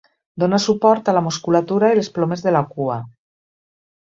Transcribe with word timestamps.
Dóna 0.43 0.59
suport 0.63 1.11
a 1.11 1.15
la 1.17 1.21
musculatura 1.27 1.91
i 1.91 1.99
les 1.99 2.09
plomes 2.17 2.45
de 2.47 2.55
la 2.59 2.65
cua. 2.73 2.99